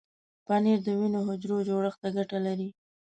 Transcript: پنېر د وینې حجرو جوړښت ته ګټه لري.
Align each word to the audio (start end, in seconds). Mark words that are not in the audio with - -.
پنېر 0.45 0.79
د 0.85 0.87
وینې 0.99 1.19
حجرو 1.27 1.65
جوړښت 1.67 1.99
ته 2.03 2.09
ګټه 2.17 2.37
لري. 2.45 2.69